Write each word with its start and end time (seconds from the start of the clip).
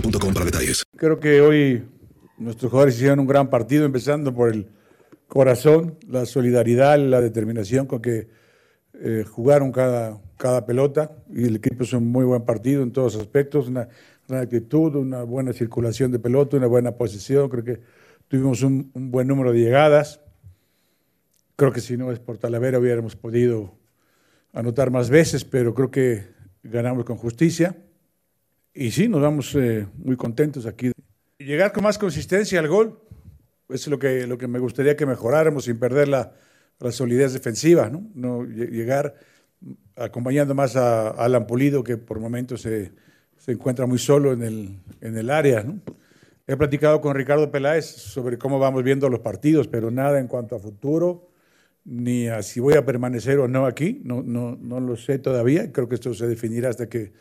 boostmobile.com 0.00 0.34
para 0.34 0.44
detalles. 0.46 0.84
Creo 0.96 1.18
que 1.18 1.40
hoy 1.40 1.84
nuestros 2.38 2.70
jugadores 2.70 2.96
hicieron 2.96 3.20
un 3.20 3.26
gran 3.26 3.50
partido, 3.50 3.84
empezando 3.84 4.34
por 4.34 4.50
el 4.50 4.68
corazón, 5.28 5.98
la 6.08 6.26
solidaridad, 6.26 6.98
la 6.98 7.20
determinación 7.20 7.86
con 7.86 8.00
que 8.00 8.28
eh, 8.94 9.24
jugaron 9.28 9.72
cada, 9.72 10.20
cada 10.36 10.64
pelota 10.64 11.12
y 11.30 11.44
el 11.44 11.56
equipo 11.56 11.84
hizo 11.84 11.98
un 11.98 12.10
muy 12.10 12.24
buen 12.24 12.42
partido 12.42 12.82
en 12.82 12.92
todos 12.92 13.16
aspectos, 13.16 13.68
una 13.68 13.88
gran 14.28 14.42
actitud, 14.42 14.94
una 14.96 15.22
buena 15.22 15.52
circulación 15.52 16.12
de 16.12 16.18
pelota, 16.18 16.56
una 16.56 16.66
buena 16.66 16.92
posición, 16.92 17.48
creo 17.48 17.64
que 17.64 17.80
tuvimos 18.28 18.62
un, 18.62 18.90
un 18.94 19.10
buen 19.10 19.26
número 19.26 19.52
de 19.52 19.60
llegadas, 19.60 20.20
creo 21.56 21.72
que 21.72 21.80
si 21.80 21.96
no 21.96 22.12
es 22.12 22.18
por 22.18 22.38
Talavera 22.38 22.78
hubiéramos 22.78 23.16
podido 23.16 23.74
anotar 24.52 24.90
más 24.90 25.10
veces, 25.10 25.44
pero 25.44 25.74
creo 25.74 25.90
que 25.90 26.24
ganamos 26.62 27.04
con 27.04 27.16
justicia. 27.16 27.76
Y 28.78 28.90
sí, 28.90 29.08
nos 29.08 29.22
vamos 29.22 29.54
eh, 29.54 29.86
muy 29.96 30.16
contentos 30.16 30.66
aquí. 30.66 30.92
Llegar 31.38 31.72
con 31.72 31.82
más 31.84 31.96
consistencia 31.96 32.60
al 32.60 32.68
gol, 32.68 33.00
es 33.70 33.86
lo 33.88 33.98
que, 33.98 34.26
lo 34.26 34.36
que 34.36 34.46
me 34.48 34.58
gustaría 34.58 34.96
que 34.96 35.06
mejoráramos 35.06 35.64
sin 35.64 35.78
perder 35.78 36.08
la, 36.08 36.34
la 36.78 36.92
solidez 36.92 37.32
defensiva, 37.32 37.88
¿no? 37.88 38.06
no 38.14 38.42
lle- 38.42 38.68
llegar 38.68 39.14
acompañando 39.96 40.54
más 40.54 40.76
a, 40.76 41.08
a 41.08 41.24
Alan 41.24 41.46
Pulido, 41.46 41.82
que 41.82 41.96
por 41.96 42.20
momentos 42.20 42.60
se, 42.60 42.92
se 43.38 43.52
encuentra 43.52 43.86
muy 43.86 43.98
solo 43.98 44.34
en 44.34 44.42
el, 44.42 44.78
en 45.00 45.16
el 45.16 45.30
área. 45.30 45.62
¿no? 45.62 45.80
He 46.46 46.54
platicado 46.58 47.00
con 47.00 47.14
Ricardo 47.14 47.50
Peláez 47.50 47.86
sobre 47.86 48.36
cómo 48.36 48.58
vamos 48.58 48.82
viendo 48.84 49.08
los 49.08 49.20
partidos, 49.20 49.68
pero 49.68 49.90
nada 49.90 50.20
en 50.20 50.28
cuanto 50.28 50.54
a 50.54 50.58
futuro, 50.58 51.30
ni 51.86 52.28
a 52.28 52.42
si 52.42 52.60
voy 52.60 52.74
a 52.74 52.84
permanecer 52.84 53.38
o 53.38 53.48
no 53.48 53.64
aquí, 53.64 54.02
no, 54.04 54.22
no, 54.22 54.54
no 54.60 54.80
lo 54.80 54.96
sé 54.96 55.18
todavía. 55.18 55.72
Creo 55.72 55.88
que 55.88 55.94
esto 55.94 56.12
se 56.12 56.26
definirá 56.26 56.68
hasta 56.68 56.90
que 56.90 57.12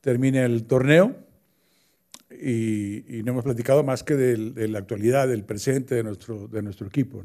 termine 0.00 0.44
el 0.44 0.64
torneo. 0.64 1.16
Y, 2.30 3.18
y 3.18 3.22
no 3.22 3.32
hemos 3.32 3.44
platicado 3.44 3.82
más 3.82 4.04
que 4.04 4.14
de, 4.14 4.68
la 4.68 4.78
actualidad, 4.78 5.28
del 5.28 5.44
presente 5.44 5.94
de 5.94 6.04
nuestro, 6.04 6.46
de 6.46 6.62
nuestro 6.62 6.86
equipo. 6.86 7.24